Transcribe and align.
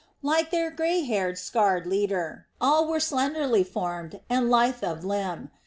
Like 0.23 0.49
their 0.49 0.71
grey 0.71 1.01
haired, 1.01 1.37
scarred 1.37 1.85
leader, 1.85 2.47
all 2.59 2.87
were 2.87 2.99
slenderly 2.99 3.63
formed 3.63 4.19
and 4.31 4.49
lithe 4.49 4.83
of 4.83 5.05
limb. 5.05 5.51